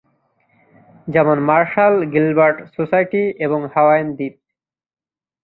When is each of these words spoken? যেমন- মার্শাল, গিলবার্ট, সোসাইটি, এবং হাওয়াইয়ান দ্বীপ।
যেমন- 1.07 1.43
মার্শাল, 1.43 1.93
গিলবার্ট, 2.05 2.57
সোসাইটি, 2.75 3.23
এবং 3.39 3.59
হাওয়াইয়ান 3.75 4.07
দ্বীপ। 4.15 4.35